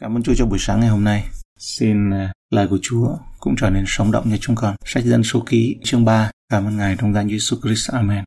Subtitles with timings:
[0.00, 1.24] Cảm ơn Chúa cho buổi sáng ngày hôm nay.
[1.58, 4.74] Xin à, lời của Chúa cũng trở nên sống động như chúng con.
[4.84, 6.30] Sách dân số ký chương 3.
[6.48, 7.90] Cảm ơn Ngài trong danh Jesus Christ.
[7.90, 8.24] Amen.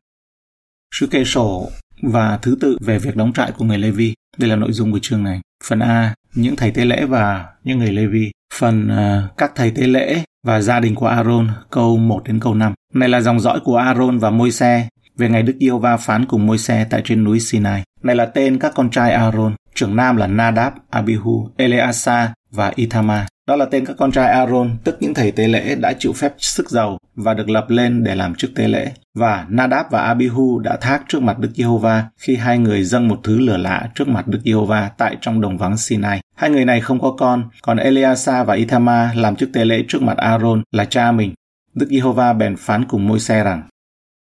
[0.94, 1.70] Sự kê sổ
[2.02, 4.14] và thứ tự về việc đóng trại của người Levi.
[4.38, 5.40] Đây là nội dung của chương này.
[5.64, 8.30] Phần A, những thầy tế lễ và những người Levi.
[8.54, 12.54] Phần uh, các thầy tế lễ và gia đình của Aaron, câu 1 đến câu
[12.54, 12.74] 5.
[12.94, 16.46] Này là dòng dõi của Aaron và Môi-se về ngày Đức Yêu Va phán cùng
[16.46, 17.82] Môi-se tại trên núi Sinai.
[18.02, 23.26] Này là tên các con trai Aaron, trưởng nam là Nadab, Abihu, Eleasa và Ithama.
[23.48, 26.34] Đó là tên các con trai Aaron, tức những thầy tế lễ đã chịu phép
[26.38, 28.92] sức giàu và được lập lên để làm chức tế lễ.
[29.14, 33.20] Và Nadab và Abihu đã thác trước mặt Đức Giê-hô-va khi hai người dâng một
[33.22, 36.20] thứ lửa lạ trước mặt Đức Giê-hô-va tại trong đồng vắng Sinai.
[36.36, 40.02] Hai người này không có con, còn Eleasa và Ithama làm chức tế lễ trước
[40.02, 41.34] mặt Aaron là cha mình.
[41.74, 43.62] Đức Giê-hô-va bèn phán cùng môi xe rằng,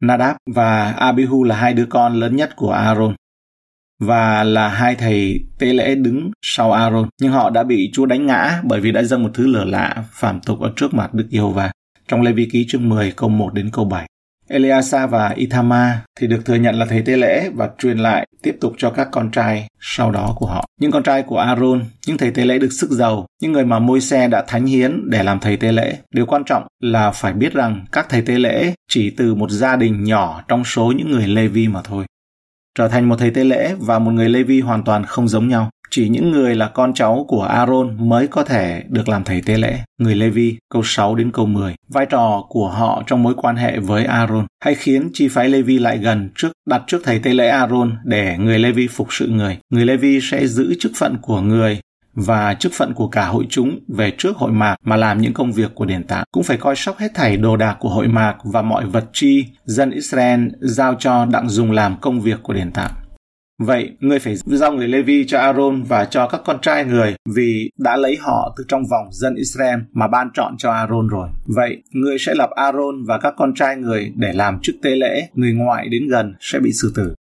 [0.00, 3.14] Nadab và Abihu là hai đứa con lớn nhất của Aaron
[4.02, 8.26] và là hai thầy tế lễ đứng sau Aaron, nhưng họ đã bị Chúa đánh
[8.26, 11.26] ngã bởi vì đã dâng một thứ lửa lạ phạm tục ở trước mặt Đức
[11.30, 11.70] Giê-hô-va.
[12.08, 14.06] Trong Lê Vi ký chương 10 câu 1 đến câu 7.
[14.48, 18.56] Eliasa và Ithama thì được thừa nhận là thầy tế lễ và truyền lại tiếp
[18.60, 20.64] tục cho các con trai sau đó của họ.
[20.80, 23.78] Những con trai của Aaron, những thầy tế lễ được sức giàu, những người mà
[23.78, 25.96] môi xe đã thánh hiến để làm thầy tế lễ.
[26.14, 29.76] Điều quan trọng là phải biết rằng các thầy tế lễ chỉ từ một gia
[29.76, 32.04] đình nhỏ trong số những người Lê Vi mà thôi.
[32.78, 35.48] Trở thành một thầy tế lễ và một người Lê Vi hoàn toàn không giống
[35.48, 35.70] nhau.
[35.90, 39.58] Chỉ những người là con cháu của Aaron mới có thể được làm thầy tế
[39.58, 39.78] lễ.
[39.98, 41.74] Người Lê Vi, câu 6 đến câu 10.
[41.88, 45.62] Vai trò của họ trong mối quan hệ với Aaron hay khiến chi phái Lê
[45.62, 49.08] Vi lại gần trước đặt trước thầy tế lễ Aaron để người Lê Vi phục
[49.10, 49.58] sự người.
[49.70, 51.80] Người Lê Vi sẽ giữ chức phận của người
[52.14, 55.52] và chức phận của cả hội chúng về trước hội mạc mà làm những công
[55.52, 58.36] việc của đền tạm cũng phải coi sóc hết thảy đồ đạc của hội mạc
[58.44, 62.70] và mọi vật chi dân Israel giao cho đặng dùng làm công việc của đền
[62.74, 62.90] tạm.
[63.58, 67.70] Vậy, người phải giao người Levi cho Aaron và cho các con trai người vì
[67.78, 71.28] đã lấy họ từ trong vòng dân Israel mà ban chọn cho Aaron rồi.
[71.46, 75.28] Vậy, người sẽ lập Aaron và các con trai người để làm chức tế lễ,
[75.34, 77.14] người ngoại đến gần sẽ bị xử tử.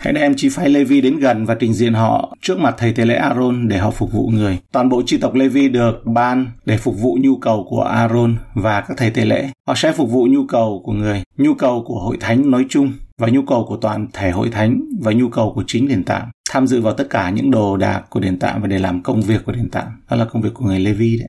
[0.00, 3.04] Hãy đem chi phái Levi đến gần và trình diện họ trước mặt thầy tế
[3.04, 4.58] lễ Aaron để họ phục vụ người.
[4.72, 8.80] Toàn bộ chi tộc Levi được ban để phục vụ nhu cầu của Aaron và
[8.80, 9.50] các thầy tế lễ.
[9.68, 12.92] Họ sẽ phục vụ nhu cầu của người, nhu cầu của hội thánh nói chung
[13.18, 16.22] và nhu cầu của toàn thể hội thánh và nhu cầu của chính đền tạm.
[16.50, 19.22] Tham dự vào tất cả những đồ đạc của đền tạm và để làm công
[19.22, 19.86] việc của đền tạm.
[20.10, 21.28] Đó là công việc của người Levi đấy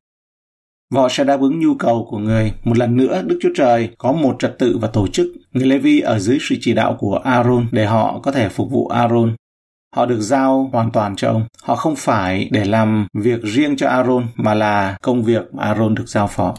[0.94, 2.52] họ sẽ đáp ứng nhu cầu của người.
[2.64, 5.28] Một lần nữa, Đức Chúa Trời có một trật tự và tổ chức.
[5.54, 8.88] Người Levi ở dưới sự chỉ đạo của Aaron để họ có thể phục vụ
[8.88, 9.36] Aaron.
[9.96, 11.44] Họ được giao hoàn toàn cho ông.
[11.62, 15.96] Họ không phải để làm việc riêng cho Aaron mà là công việc mà Aaron
[15.96, 16.56] được giao phó.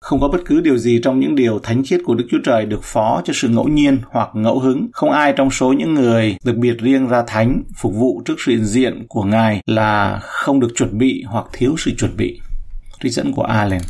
[0.00, 2.66] Không có bất cứ điều gì trong những điều thánh khiết của Đức Chúa Trời
[2.66, 4.88] được phó cho sự ngẫu nhiên hoặc ngẫu hứng.
[4.92, 8.52] Không ai trong số những người được biệt riêng ra thánh phục vụ trước sự
[8.52, 12.40] hiện diện của Ngài là không được chuẩn bị hoặc thiếu sự chuẩn bị
[13.04, 13.80] trích dẫn của Allen.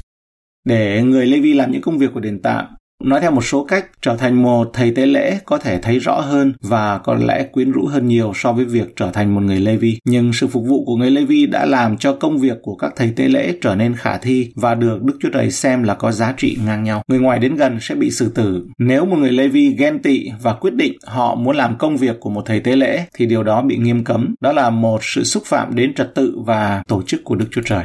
[0.64, 2.64] Để người Levi làm những công việc của đền tạm,
[3.04, 6.20] nói theo một số cách, trở thành một thầy tế lễ có thể thấy rõ
[6.20, 9.60] hơn và có lẽ quyến rũ hơn nhiều so với việc trở thành một người
[9.60, 9.98] Levi.
[10.04, 13.12] Nhưng sự phục vụ của người Levi đã làm cho công việc của các thầy
[13.16, 16.34] tế lễ trở nên khả thi và được Đức Chúa Trời xem là có giá
[16.36, 17.02] trị ngang nhau.
[17.08, 18.66] Người ngoài đến gần sẽ bị xử tử.
[18.78, 22.30] Nếu một người Levi ghen tị và quyết định họ muốn làm công việc của
[22.30, 24.34] một thầy tế lễ thì điều đó bị nghiêm cấm.
[24.40, 27.62] Đó là một sự xúc phạm đến trật tự và tổ chức của Đức Chúa
[27.64, 27.84] Trời.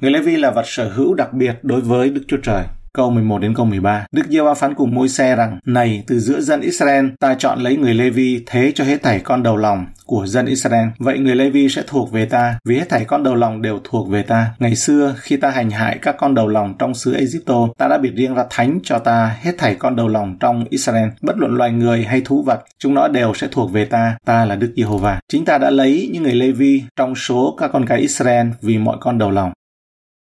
[0.00, 2.64] Người Levi là vật sở hữu đặc biệt đối với Đức Chúa Trời.
[2.94, 4.06] Câu 11 đến câu 13.
[4.12, 7.58] Đức giê va phán cùng môi xe rằng, Này, từ giữa dân Israel, ta chọn
[7.60, 10.88] lấy người Levi thế cho hết thảy con đầu lòng của dân Israel.
[10.98, 14.08] Vậy người Levi sẽ thuộc về ta, vì hết thảy con đầu lòng đều thuộc
[14.08, 14.46] về ta.
[14.58, 17.98] Ngày xưa, khi ta hành hại các con đầu lòng trong xứ Egypto, ta đã
[17.98, 21.08] biệt riêng ra thánh cho ta hết thảy con đầu lòng trong Israel.
[21.22, 24.16] Bất luận loài người hay thú vật, chúng nó đều sẽ thuộc về ta.
[24.24, 25.20] Ta là Đức Giê-hô-va.
[25.28, 28.96] Chính ta đã lấy những người Levi trong số các con cái Israel vì mọi
[29.00, 29.52] con đầu lòng.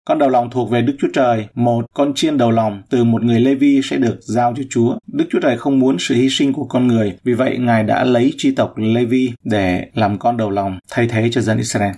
[0.07, 3.23] Con đầu lòng thuộc về Đức Chúa Trời, một con chiên đầu lòng từ một
[3.23, 4.97] người Lê-vi sẽ được giao cho Chúa.
[5.07, 8.03] Đức Chúa Trời không muốn sự hy sinh của con người, vì vậy Ngài đã
[8.03, 11.91] lấy chi tộc Lê-vi để làm con đầu lòng thay thế cho dân Israel.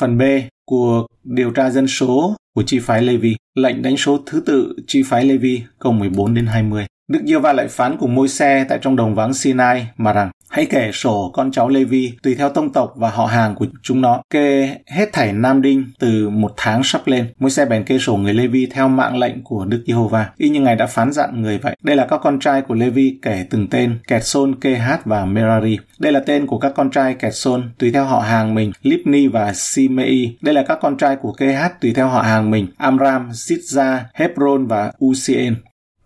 [0.00, 0.22] Phần B,
[0.66, 5.02] cuộc điều tra dân số của chi phái Lê-vi, lệnh đánh số thứ tự chi
[5.02, 6.86] phái Lê-vi câu 14 đến 20.
[7.12, 10.30] Đức Giê va lại phán cùng môi xe tại trong đồng vắng Sinai mà rằng
[10.48, 14.00] Hãy kể sổ con cháu Levi tùy theo tông tộc và họ hàng của chúng
[14.00, 14.22] nó.
[14.30, 17.32] Kê hết thảy Nam Đinh từ một tháng sắp lên.
[17.38, 20.30] Môi xe bèn kê sổ người Levi theo mạng lệnh của Đức Giê-hô-va.
[20.36, 21.76] Y như Ngài đã phán dặn người vậy.
[21.82, 25.24] Đây là các con trai của Levi kể từng tên, Kẹt Sôn, Kê Hát và
[25.24, 25.78] Merari.
[25.98, 29.26] Đây là tên của các con trai Kẹt Sôn tùy theo họ hàng mình, Lipni
[29.26, 30.36] và Simei.
[30.40, 33.98] Đây là các con trai của Kê Hát tùy theo họ hàng mình, Amram, Sitza,
[34.14, 35.54] Hebron và Usien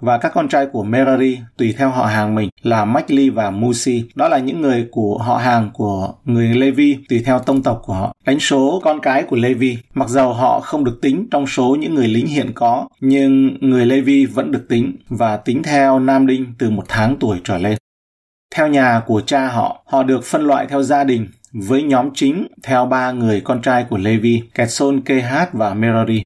[0.03, 4.05] và các con trai của Merari tùy theo họ hàng mình là Machli và Musi.
[4.15, 7.93] Đó là những người của họ hàng của người Levi tùy theo tông tộc của
[7.93, 8.15] họ.
[8.27, 11.95] Đánh số con cái của Levi, mặc dầu họ không được tính trong số những
[11.95, 16.55] người lính hiện có, nhưng người Levi vẫn được tính và tính theo nam đinh
[16.59, 17.79] từ một tháng tuổi trở lên.
[18.55, 22.47] Theo nhà của cha họ, họ được phân loại theo gia đình với nhóm chính
[22.63, 26.23] theo ba người con trai của Levi, Ketson, Kehat và Merari.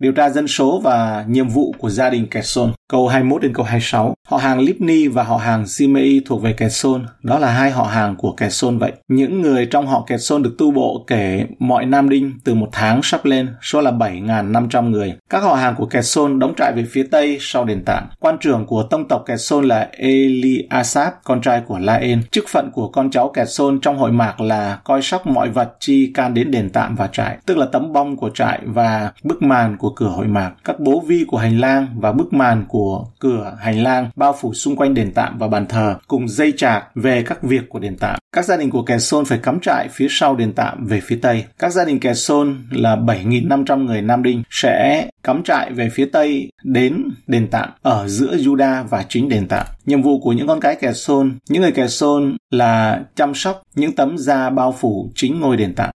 [0.00, 3.64] Điều tra dân số và nhiệm vụ của gia đình Kesson, câu 21 đến câu
[3.64, 4.14] 26.
[4.28, 8.16] Họ hàng Lipni và họ hàng Simei thuộc về Kesson, đó là hai họ hàng
[8.16, 8.92] của Kesson vậy.
[9.08, 13.00] Những người trong họ Kesson được tu bộ kể mọi nam đinh từ một tháng
[13.02, 15.14] sắp lên, số là 7.500 người.
[15.30, 18.08] Các họ hàng của Kesson đóng trại về phía tây sau đền tảng.
[18.20, 22.22] Quan trưởng của tông tộc Kesson là Eli Asap, con trai của Laen.
[22.30, 26.12] Chức phận của con cháu Kesson trong hội mạc là coi sóc mọi vật chi
[26.14, 29.76] can đến đền tạm và trại, tức là tấm bông của trại và bức màn
[29.76, 33.06] của cửa hội mạc, các bố vi của hành lang và bức màn của của
[33.18, 36.84] cửa hành lang bao phủ xung quanh đền tạm và bàn thờ cùng dây chạc
[36.94, 38.18] về các việc của đền tạm.
[38.32, 41.18] Các gia đình của kẻ Sôn phải cắm trại phía sau đền tạm về phía
[41.22, 41.44] tây.
[41.58, 46.04] Các gia đình kẻ Sôn là 7.500 người Nam Đinh sẽ cắm trại về phía
[46.12, 49.66] tây đến đền tạm ở giữa Juda và chính đền tạm.
[49.86, 53.62] Nhiệm vụ của những con cái kẻ Sôn, những người kẻ Sôn là chăm sóc
[53.74, 55.89] những tấm da bao phủ chính ngôi đền tạm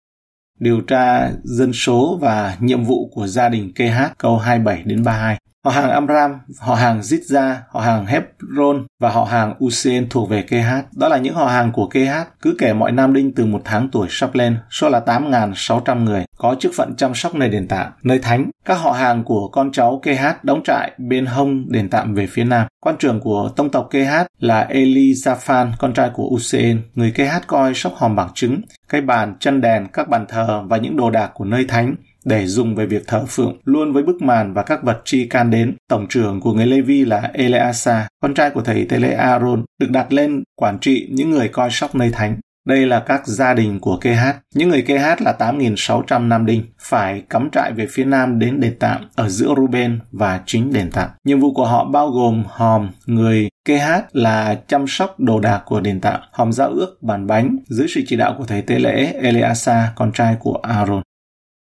[0.63, 5.37] điều tra dân số và nhiệm vụ của gia đình KH câu 27 đến 32.
[5.65, 10.41] Họ hàng Amram, họ hàng Zidza, họ hàng Hebron và họ hàng Usen thuộc về
[10.41, 10.97] KH.
[10.97, 13.89] Đó là những họ hàng của KH, cứ kể mọi nam đinh từ một tháng
[13.91, 17.91] tuổi sắp lên, số là 8.600 người, có chức phận chăm sóc nơi đền tạm,
[18.03, 18.49] nơi thánh.
[18.65, 22.43] Các họ hàng của con cháu KH đóng trại bên hông đền tạm về phía
[22.43, 22.67] nam.
[22.79, 26.81] Quan trưởng của tông tộc KH là Elizaphan, con trai của Usen.
[26.95, 30.77] Người KH coi sóc hòm bằng trứng, cây bàn, chân đèn, các bàn thờ và
[30.77, 34.21] những đồ đạc của nơi thánh để dùng về việc thờ phượng, luôn với bức
[34.21, 35.75] màn và các vật chi can đến.
[35.89, 40.13] Tổng trưởng của người Levi là Eleasa, con trai của thầy Tele Aaron, được đặt
[40.13, 42.37] lên quản trị những người coi sóc nơi thánh.
[42.67, 44.55] Đây là các gia đình của KH.
[44.55, 48.75] Những người KH là 8.600 Nam Đinh, phải cắm trại về phía nam đến đền
[48.79, 51.09] tạm ở giữa Ruben và chính đền tạm.
[51.23, 55.79] Nhiệm vụ của họ bao gồm hòm, người KH là chăm sóc đồ đạc của
[55.79, 59.13] đền tạm, hòm giao ước, bàn bánh dưới sự chỉ đạo của thầy tế lễ
[59.21, 61.01] Eleasa, con trai của Aaron.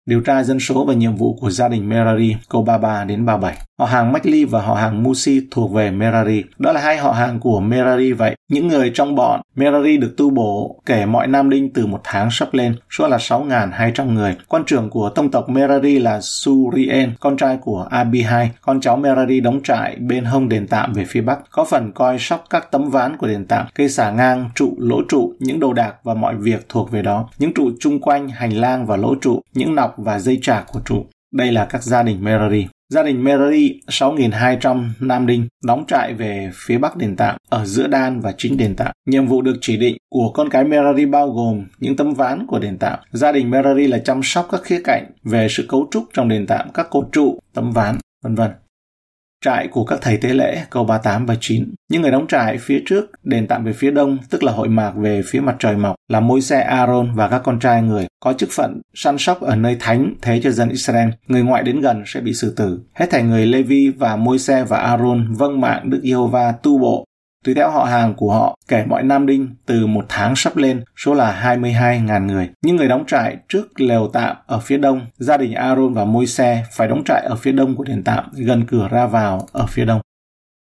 [0.06, 3.56] Điều tra dân số và nhiệm vụ của gia đình Merari, câu 33 đến 37.
[3.79, 6.44] Họ hàng Macli và họ hàng Musi thuộc về Merari.
[6.58, 8.37] Đó là hai họ hàng của Merari vậy.
[8.50, 12.29] Những người trong bọn Merari được tu bổ kể mọi nam đinh từ một tháng
[12.31, 14.37] sắp lên, số là 6.200 người.
[14.49, 18.50] Quan trưởng của tông tộc Merari là Surien, con trai của Abihai.
[18.61, 22.17] Con cháu Merari đóng trại bên hông đền tạm về phía bắc, có phần coi
[22.19, 25.73] sóc các tấm ván của đền tạm, cây xà ngang, trụ, lỗ trụ, những đồ
[25.73, 27.29] đạc và mọi việc thuộc về đó.
[27.38, 30.81] Những trụ chung quanh hành lang và lỗ trụ, những nọc và dây trạc của
[30.85, 31.07] trụ.
[31.33, 32.67] Đây là các gia đình Merari.
[32.89, 37.87] Gia đình Merari 6.200 Nam Đinh đóng trại về phía bắc đền tạm, ở giữa
[37.87, 38.93] đan và chính đền tạm.
[39.07, 42.59] Nhiệm vụ được chỉ định của con cái Merari bao gồm những tấm ván của
[42.59, 42.99] đền tạm.
[43.13, 46.47] Gia đình Merari là chăm sóc các khía cạnh về sự cấu trúc trong đền
[46.47, 48.51] tạm, các cột trụ, tấm ván, vân vân
[49.45, 51.75] trại của các thầy tế lễ câu 38 và 9.
[51.91, 54.93] Những người đóng trại phía trước đền tạm về phía đông, tức là hội mạc
[54.97, 58.33] về phía mặt trời mọc, là môi xe Aaron và các con trai người, có
[58.33, 61.09] chức phận săn sóc ở nơi thánh thế cho dân Israel.
[61.27, 62.81] Người ngoại đến gần sẽ bị xử tử.
[62.95, 67.05] Hết thảy người Levi và môi xe và Aaron vâng mạng Đức Giê-hô-va tu bộ
[67.45, 70.85] Tùy theo họ hàng của họ, kể mọi nam đinh từ một tháng sắp lên,
[70.97, 72.49] số là 22.000 người.
[72.63, 76.27] Những người đóng trại trước lều tạm ở phía đông, gia đình Aaron và môi
[76.27, 79.67] xe phải đóng trại ở phía đông của đền tạm, gần cửa ra vào ở
[79.67, 80.00] phía đông.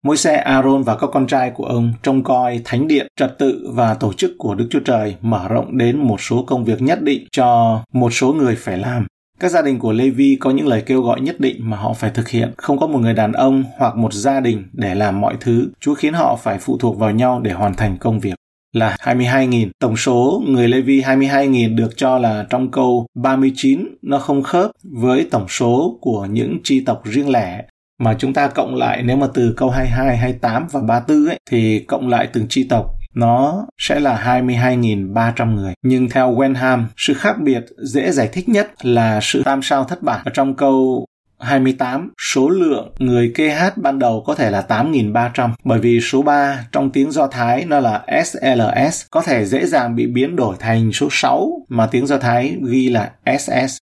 [0.03, 3.69] Môi xe Aaron và các con trai của ông trông coi thánh điện, trật tự
[3.73, 7.01] và tổ chức của Đức Chúa Trời mở rộng đến một số công việc nhất
[7.01, 9.05] định cho một số người phải làm.
[9.43, 12.11] Các gia đình của Levi có những lời kêu gọi nhất định mà họ phải
[12.13, 12.51] thực hiện.
[12.57, 15.69] Không có một người đàn ông hoặc một gia đình để làm mọi thứ.
[15.79, 18.33] Chúa khiến họ phải phụ thuộc vào nhau để hoàn thành công việc
[18.73, 19.69] là 22.000.
[19.79, 25.27] Tổng số người Levi 22.000 được cho là trong câu 39 nó không khớp với
[25.31, 27.65] tổng số của những chi tộc riêng lẻ
[27.99, 31.79] mà chúng ta cộng lại nếu mà từ câu 22, 28 và 34 ấy thì
[31.79, 35.73] cộng lại từng chi tộc nó sẽ là 22.300 người.
[35.81, 40.03] Nhưng theo Wenham, sự khác biệt dễ giải thích nhất là sự tam sao thất
[40.03, 40.21] bản.
[40.25, 41.05] Ở trong câu
[41.39, 46.21] 28, số lượng người kê hát ban đầu có thể là 8.300 bởi vì số
[46.21, 50.55] 3 trong tiếng Do Thái nó là SLS có thể dễ dàng bị biến đổi
[50.59, 53.77] thành số 6 mà tiếng Do Thái ghi là SS.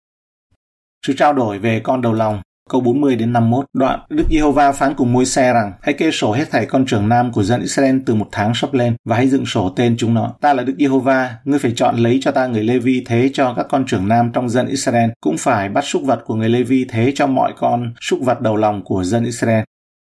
[1.07, 4.95] Sự trao đổi về con đầu lòng Câu 40 đến 51 đoạn Đức Giê-hô-va phán
[4.95, 7.99] cùng môi xe rằng hãy kê sổ hết thảy con trưởng nam của dân Israel
[8.07, 10.35] từ một tháng sắp lên và hãy dựng sổ tên chúng nó.
[10.41, 13.67] Ta là Đức Giê-hô-va, ngươi phải chọn lấy cho ta người Lê-vi thế cho các
[13.69, 17.13] con trưởng nam trong dân Israel cũng phải bắt súc vật của người Lê-vi thế
[17.15, 19.65] cho mọi con súc vật đầu lòng của dân Israel.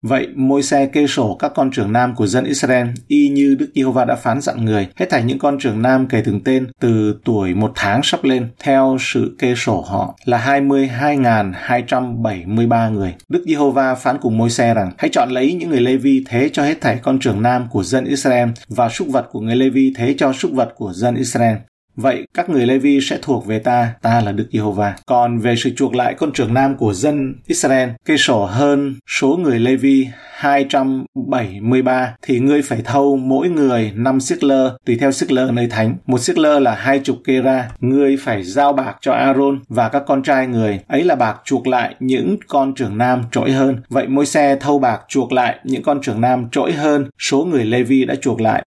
[0.01, 3.69] Vậy môi xe kê sổ các con trưởng nam của dân Israel y như Đức
[3.75, 7.19] Giê-hô-va đã phán dặn người, hết thảy những con trưởng nam kể từng tên từ
[7.25, 13.15] tuổi một tháng sắp lên theo sự kê sổ họ là 22.273 người.
[13.29, 16.63] Đức Giê-hô-va phán cùng môi xe rằng hãy chọn lấy những người Lê-vi thế cho
[16.63, 20.15] hết thảy con trưởng nam của dân Israel và súc vật của người Lê-vi thế
[20.17, 21.55] cho súc vật của dân Israel.
[21.97, 24.95] Vậy các người Levi sẽ thuộc về ta, ta là Đức Giê-hô-va.
[25.05, 29.37] Còn về sự chuộc lại con trưởng nam của dân Israel, cây sổ hơn số
[29.43, 35.31] người Levi 273 thì ngươi phải thâu mỗi người 5 siết lơ tùy theo siết
[35.31, 35.95] lơ nơi thánh.
[36.05, 37.69] Một siết lơ là hai chục kê ra.
[37.79, 40.79] Ngươi phải giao bạc cho Aaron và các con trai người.
[40.87, 43.77] Ấy là bạc chuộc lại những con trưởng nam trỗi hơn.
[43.89, 47.65] Vậy mỗi xe thâu bạc chuộc lại những con trưởng nam trỗi hơn số người
[47.65, 48.63] Levi đã chuộc lại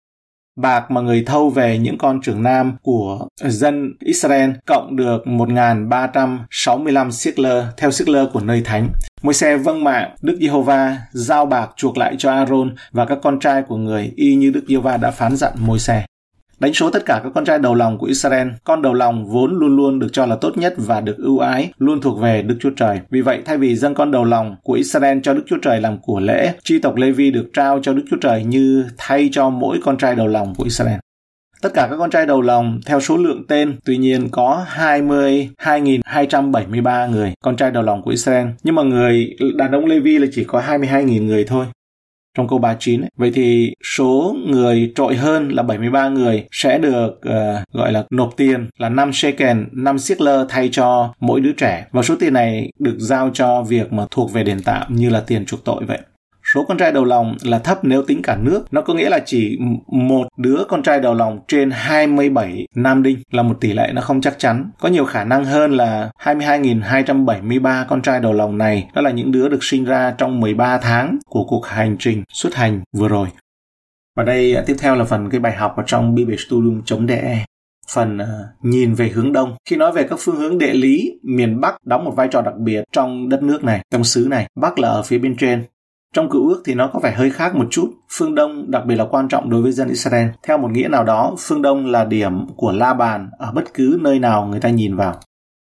[0.56, 7.10] bạc mà người thâu về những con trưởng nam của dân Israel, cộng được 1.365
[7.10, 8.88] sickler theo sickler của nơi thánh.
[9.22, 13.40] Môi xe vâng mạng, Đức Giê-hô-va giao bạc chuộc lại cho Aaron và các con
[13.40, 16.04] trai của người y như Đức Giê-hô-va đã phán dặn môi xe.
[16.60, 19.58] Đánh số tất cả các con trai đầu lòng của Israel, con đầu lòng vốn
[19.58, 22.56] luôn luôn được cho là tốt nhất và được ưu ái, luôn thuộc về Đức
[22.60, 23.00] Chúa Trời.
[23.10, 25.98] Vì vậy, thay vì dâng con đầu lòng của Israel cho Đức Chúa Trời làm
[25.98, 29.80] của lễ, chi tộc Levi được trao cho Đức Chúa Trời như thay cho mỗi
[29.84, 30.98] con trai đầu lòng của Israel.
[31.62, 37.10] Tất cả các con trai đầu lòng theo số lượng tên, tuy nhiên có 22.273
[37.10, 38.46] người, con trai đầu lòng của Israel.
[38.62, 41.66] Nhưng mà người đàn ông Levi là chỉ có 22.000 người thôi
[42.36, 43.10] trong câu 39 ấy.
[43.16, 48.36] Vậy thì số người trội hơn là 73 người sẽ được uh, gọi là nộp
[48.36, 51.86] tiền là 5 shekel, 5 lơ thay cho mỗi đứa trẻ.
[51.92, 55.20] Và số tiền này được giao cho việc mà thuộc về đền tạm như là
[55.20, 55.98] tiền chuộc tội vậy
[56.56, 58.64] số con trai đầu lòng là thấp nếu tính cả nước.
[58.70, 63.18] Nó có nghĩa là chỉ một đứa con trai đầu lòng trên 27 nam đinh
[63.30, 64.70] là một tỷ lệ nó không chắc chắn.
[64.78, 69.32] Có nhiều khả năng hơn là 22.273 con trai đầu lòng này đó là những
[69.32, 73.28] đứa được sinh ra trong 13 tháng của cuộc hành trình xuất hành vừa rồi.
[74.16, 77.44] Và đây à, tiếp theo là phần cái bài học ở trong biblestudium.de
[77.88, 78.26] phần uh,
[78.62, 79.56] nhìn về hướng đông.
[79.68, 82.54] Khi nói về các phương hướng địa lý, miền Bắc đóng một vai trò đặc
[82.58, 84.46] biệt trong đất nước này, trong xứ này.
[84.54, 85.64] Bắc là ở phía bên trên,
[86.16, 87.90] trong cựu ước thì nó có vẻ hơi khác một chút.
[88.12, 90.28] Phương Đông đặc biệt là quan trọng đối với dân Israel.
[90.42, 93.98] Theo một nghĩa nào đó, phương Đông là điểm của La Bàn ở bất cứ
[94.00, 95.14] nơi nào người ta nhìn vào.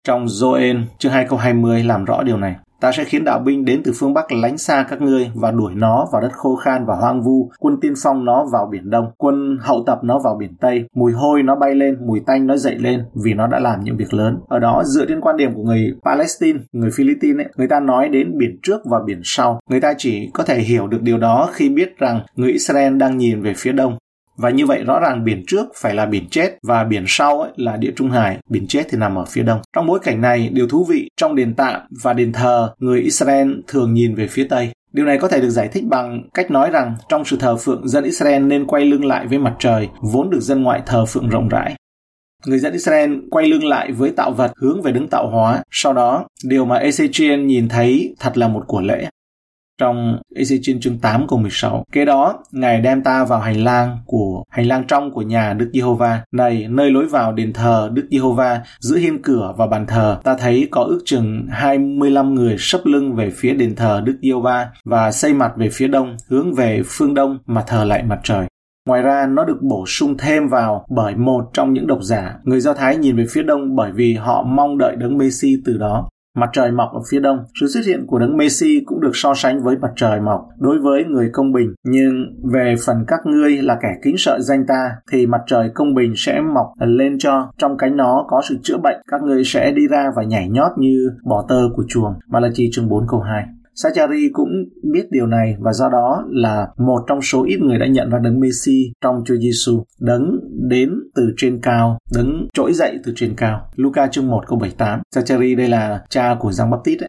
[0.04, 2.54] Trong Joel chương 2 câu 20 làm rõ điều này.
[2.80, 5.72] Ta sẽ khiến đạo binh đến từ phương Bắc lánh xa các ngươi và đuổi
[5.74, 9.10] nó vào đất khô khan và hoang vu, quân tiên phong nó vào biển Đông,
[9.18, 12.56] quân hậu tập nó vào biển Tây, mùi hôi nó bay lên, mùi tanh nó
[12.56, 14.38] dậy lên vì nó đã làm những việc lớn.
[14.48, 18.08] Ở đó dựa trên quan điểm của người Palestine, người Philippines ấy, người ta nói
[18.08, 19.60] đến biển trước và biển sau.
[19.70, 23.16] Người ta chỉ có thể hiểu được điều đó khi biết rằng người Israel đang
[23.16, 23.98] nhìn về phía đông
[24.36, 27.50] và như vậy rõ ràng biển trước phải là biển chết và biển sau ấy
[27.56, 29.60] là địa trung hải, biển chết thì nằm ở phía đông.
[29.72, 33.52] Trong bối cảnh này, điều thú vị trong đền tạm và đền thờ, người Israel
[33.66, 34.70] thường nhìn về phía tây.
[34.92, 37.88] Điều này có thể được giải thích bằng cách nói rằng trong sự thờ phượng,
[37.88, 41.28] dân Israel nên quay lưng lại với mặt trời, vốn được dân ngoại thờ phượng
[41.28, 41.74] rộng rãi.
[42.46, 45.62] Người dân Israel quay lưng lại với tạo vật hướng về đứng tạo hóa.
[45.70, 49.08] Sau đó, điều mà Ezechiel nhìn thấy thật là một của lễ
[49.78, 51.84] trong Ezechiel chương 8 câu 16.
[51.92, 55.70] Kế đó, Ngài đem ta vào hành lang của hành lang trong của nhà Đức
[55.72, 56.20] Giê-hô-va.
[56.32, 60.36] Này, nơi lối vào đền thờ Đức Giê-hô-va, giữa hiên cửa và bàn thờ, ta
[60.36, 65.12] thấy có ước chừng 25 người sấp lưng về phía đền thờ Đức Giê-hô-va và
[65.12, 68.46] xây mặt về phía đông, hướng về phương đông mà thờ lại mặt trời.
[68.86, 72.34] Ngoài ra, nó được bổ sung thêm vào bởi một trong những độc giả.
[72.44, 75.78] Người Do Thái nhìn về phía đông bởi vì họ mong đợi đấng Messi từ
[75.78, 76.08] đó.
[76.36, 79.34] Mặt trời mọc ở phía đông, sự xuất hiện của đấng Messi cũng được so
[79.34, 81.74] sánh với mặt trời mọc đối với người công bình.
[81.84, 82.12] Nhưng
[82.52, 86.12] về phần các ngươi là kẻ kính sợ danh ta, thì mặt trời công bình
[86.16, 87.52] sẽ mọc lên cho.
[87.58, 90.72] Trong cánh nó có sự chữa bệnh, các ngươi sẽ đi ra và nhảy nhót
[90.78, 92.14] như bò tơ của chuồng.
[92.28, 93.44] Malachi chương 4 câu 2.
[93.78, 94.48] Sachari cũng
[94.92, 98.18] biết điều này và do đó là một trong số ít người đã nhận ra
[98.18, 100.38] đấng Messi trong Chúa Giêsu, đấng
[100.68, 103.70] đến từ trên cao, đấng trỗi dậy từ trên cao.
[103.76, 105.00] Luca chương 1 câu 78.
[105.16, 107.08] Zachary đây là cha của Giang Baptist ấy.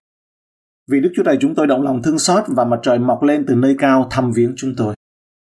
[0.92, 3.46] Vì Đức Chúa Trời chúng tôi động lòng thương xót và mặt trời mọc lên
[3.48, 4.96] từ nơi cao thăm viếng chúng tôi.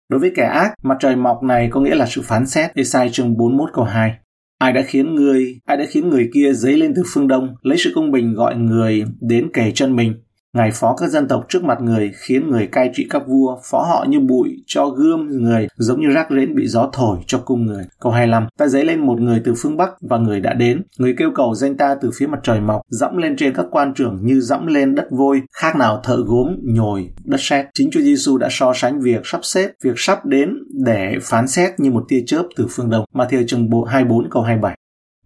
[0.10, 2.76] Đối với kẻ ác, mặt trời mọc này có nghĩa là sự phán xét.
[2.76, 4.18] Esai chương 41 câu 2.
[4.60, 7.78] Ai đã khiến người, ai đã khiến người kia dấy lên từ phương đông, lấy
[7.78, 10.14] sự công bình gọi người đến kề chân mình,
[10.58, 13.84] Ngài phó các dân tộc trước mặt người, khiến người cai trị các vua, phó
[13.84, 17.66] họ như bụi, cho gươm người, giống như rác rến bị gió thổi cho cung
[17.66, 17.84] người.
[18.00, 20.82] Câu 25, ta dấy lên một người từ phương Bắc và người đã đến.
[20.98, 23.94] Người kêu cầu danh ta từ phía mặt trời mọc, dẫm lên trên các quan
[23.94, 27.66] trưởng như dẫm lên đất vôi, khác nào thợ gốm, nhồi, đất sét.
[27.74, 30.50] Chính Chúa Giêsu đã so sánh việc sắp xếp, việc sắp đến
[30.86, 33.06] để phán xét như một tia chớp từ phương đông.
[33.14, 34.78] Matthew chương 24 câu 27.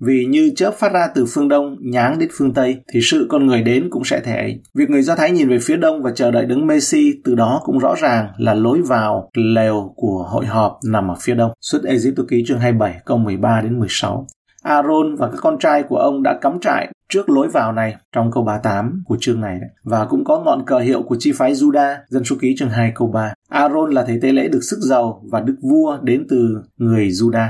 [0.06, 3.48] Vì như chớp phát ra từ phương đông nháng đến phương tây thì sự con
[3.48, 4.60] người đến cũng sẽ thể ấy.
[4.74, 7.62] Việc người Do Thái nhìn về phía đông và chờ đợi đứng Messi từ đó
[7.64, 11.52] cũng rõ ràng là lối vào lều của hội họp nằm ở phía đông.
[11.62, 14.28] Xuất Egypto ký chương 27 câu 13 đến 16.
[14.64, 18.32] Aaron và các con trai của ông đã cắm trại trước lối vào này trong
[18.32, 19.70] câu 38 của chương này đấy.
[19.84, 22.92] Và cũng có ngọn cờ hiệu của chi phái Juda, dân số ký chương 2
[22.96, 23.34] câu 3.
[23.50, 27.48] Aaron là thầy tế lễ được sức giàu và đức vua đến từ người Juda.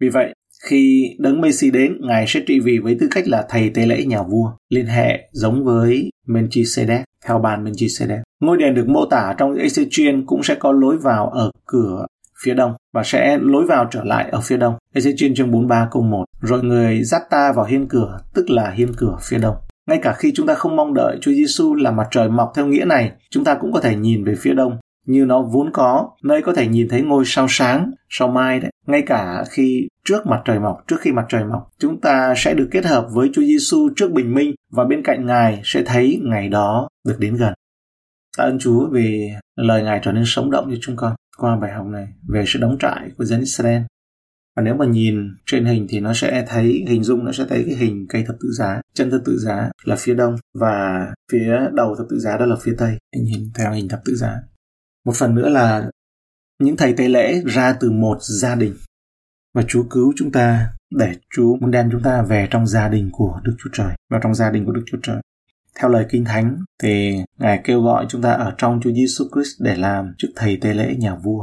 [0.00, 0.34] Vì vậy,
[0.64, 4.04] khi đấng Messi đến, Ngài sẽ trị vì với tư cách là thầy tế lễ
[4.04, 8.20] nhà vua, liên hệ giống với Melchizedek, theo bàn Melchizedek.
[8.40, 12.06] Ngôi đền được mô tả trong Ezechiel cũng sẽ có lối vào ở cửa
[12.42, 14.74] phía đông và sẽ lối vào trở lại ở phía đông.
[14.94, 16.24] Ezechiel chương 43 câu 1.
[16.40, 19.56] Rồi người dắt ta vào hiên cửa, tức là hiên cửa phía đông.
[19.88, 22.66] Ngay cả khi chúng ta không mong đợi Chúa Giêsu là mặt trời mọc theo
[22.66, 26.10] nghĩa này, chúng ta cũng có thể nhìn về phía đông như nó vốn có,
[26.22, 28.70] nơi có thể nhìn thấy ngôi sao sáng, sao mai đấy.
[28.86, 32.54] Ngay cả khi trước mặt trời mọc, trước khi mặt trời mọc, chúng ta sẽ
[32.54, 36.20] được kết hợp với Chúa Giêsu trước bình minh và bên cạnh Ngài sẽ thấy
[36.22, 37.54] ngày đó được đến gần.
[38.38, 41.72] Tạ ơn Chúa vì lời Ngài trở nên sống động cho chúng con qua bài
[41.72, 43.82] học này về sự đóng trại của dân Israel.
[44.56, 47.64] Và nếu mà nhìn trên hình thì nó sẽ thấy, hình dung nó sẽ thấy
[47.66, 51.58] cái hình cây thập tự giá, chân thập tự giá là phía đông và phía
[51.72, 52.98] đầu thập tự giá đó là phía tây.
[53.16, 54.36] Nhìn theo hình thập tự giá.
[55.08, 55.90] Một phần nữa là
[56.62, 58.74] những thầy tế lễ ra từ một gia đình
[59.54, 63.10] và Chúa cứu chúng ta để Chúa muốn đem chúng ta về trong gia đình
[63.12, 65.16] của Đức Chúa Trời, vào trong gia đình của Đức Chúa Trời.
[65.80, 69.62] Theo lời Kinh Thánh thì Ngài kêu gọi chúng ta ở trong Chúa Giêsu Christ
[69.62, 71.42] để làm chức thầy tế lễ nhà vua.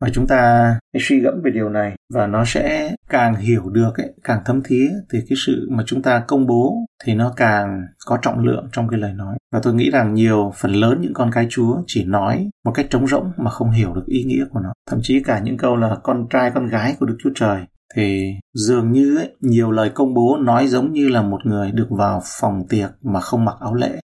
[0.00, 3.96] Và chúng ta hãy suy gẫm về điều này và nó sẽ càng hiểu được,
[3.96, 7.86] ấy, càng thấm thía thì cái sự mà chúng ta công bố thì nó càng
[8.06, 9.36] có trọng lượng trong cái lời nói.
[9.52, 12.86] Và tôi nghĩ rằng nhiều phần lớn những con cái Chúa chỉ nói một cách
[12.90, 14.72] trống rỗng mà không hiểu được ý nghĩa của nó.
[14.90, 17.60] Thậm chí cả những câu là con trai con gái của Đức Chúa Trời
[17.94, 21.86] thì dường như ấy, nhiều lời công bố nói giống như là một người được
[21.90, 24.00] vào phòng tiệc mà không mặc áo lễ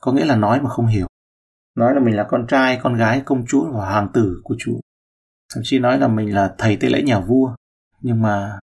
[0.00, 1.06] có nghĩa là nói mà không hiểu
[1.76, 4.80] nói là mình là con trai con gái công chúa và hoàng tử của chúa
[5.54, 7.54] thậm chí nói là mình là thầy tế lễ nhà vua.
[8.00, 8.58] Nhưng mà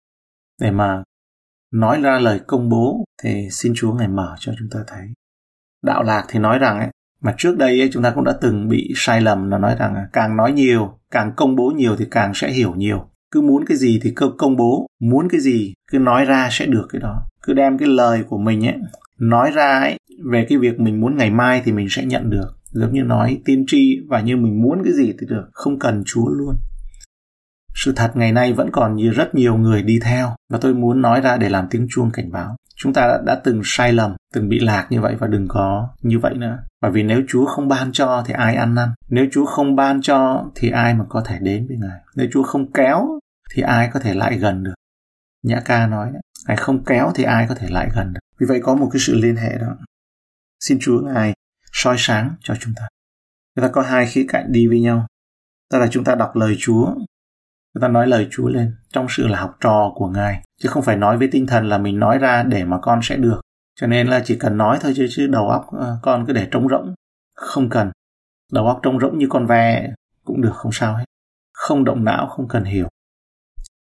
[0.62, 1.04] để mà
[1.72, 5.08] nói ra lời công bố thì xin chúa ngài mở cho chúng ta thấy.
[5.84, 6.90] Đạo lạc thì nói rằng ấy,
[7.22, 9.96] mà trước đây ấy, chúng ta cũng đã từng bị sai lầm là nói rằng
[9.96, 13.10] à, càng nói nhiều càng công bố nhiều thì càng sẽ hiểu nhiều.
[13.32, 16.66] Cứ muốn cái gì thì cứ công bố muốn cái gì cứ nói ra sẽ
[16.66, 17.28] được cái đó.
[17.42, 18.76] Cứ đem cái lời của mình ấy
[19.20, 19.98] nói ra ấy
[20.32, 22.58] về cái việc mình muốn ngày mai thì mình sẽ nhận được.
[22.72, 25.50] Giống như nói tiên tri và như mình muốn cái gì thì được.
[25.52, 26.56] Không cần chúa luôn
[27.76, 31.02] sự thật ngày nay vẫn còn như rất nhiều người đi theo và tôi muốn
[31.02, 32.56] nói ra để làm tiếng chuông cảnh báo.
[32.76, 35.90] Chúng ta đã, đã từng sai lầm từng bị lạc như vậy và đừng có
[36.02, 36.60] như vậy nữa.
[36.82, 38.90] Bởi vì nếu chúa không ban cho thì ai ăn năn?
[39.10, 42.00] Nếu chúa không ban cho thì ai mà có thể đến với ngài?
[42.16, 43.20] Nếu chúa không kéo
[43.54, 44.74] thì ai có thể lại gần được?
[45.44, 48.20] Nhã ca nói đấy ngài không kéo thì ai có thể lại gần được?
[48.40, 49.76] Vì vậy có một cái sự liên hệ đó.
[50.60, 51.34] Xin chúa ngài
[51.72, 52.88] soi sáng cho chúng ta.
[53.56, 55.08] Chúng ta có hai khía cạnh đi với nhau.
[55.72, 56.96] Đó là chúng ta đọc lời chúa
[57.74, 60.84] chúng ta nói lời chúa lên, trong sự là học trò của ngài, chứ không
[60.84, 63.42] phải nói với tinh thần là mình nói ra để mà con sẽ được.
[63.80, 66.48] Cho nên là chỉ cần nói thôi chứ chứ đầu óc ờ, con cứ để
[66.52, 66.94] trống rỗng.
[67.36, 67.92] Không cần.
[68.52, 69.90] Đầu óc trống rỗng như con ve
[70.26, 71.06] cũng được, không sao hết.
[71.54, 72.88] Không động não, không cần hiểu.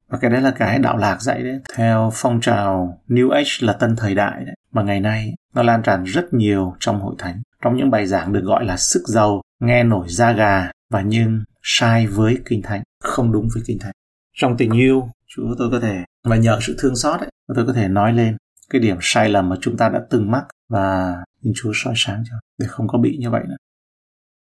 [0.09, 1.61] Và cái đấy là cái đạo lạc dạy đấy.
[1.77, 4.55] Theo phong trào New Age là tân thời đại đấy.
[4.73, 7.43] Mà ngày nay, nó lan tràn rất nhiều trong hội thánh.
[7.63, 10.71] Trong những bài giảng được gọi là sức giàu, nghe nổi da gà.
[10.91, 13.93] Và nhưng sai với kinh thánh không đúng với kinh thánh.
[14.37, 17.73] Trong tình yêu chúa tôi có thể và nhờ sự thương xót ấy tôi có
[17.73, 18.37] thể nói lên
[18.71, 22.23] cái điểm sai lầm mà chúng ta đã từng mắc và xin chúa soi sáng
[22.31, 23.57] cho để không có bị như vậy nữa.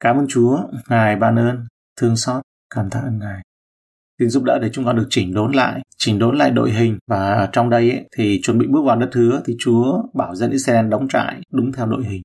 [0.01, 1.67] Cảm ơn chúa ngài ban ơn
[2.01, 2.43] thương xót
[2.75, 3.43] cảm tạ ơn ngài.
[4.19, 6.99] Xin giúp đỡ để chúng con được chỉnh đốn lại, chỉnh đốn lại đội hình.
[7.07, 10.51] Và trong đây ấy, thì chuẩn bị bước vào đất hứa thì Chúa bảo dân
[10.51, 12.23] Israel đóng trại đúng theo đội hình.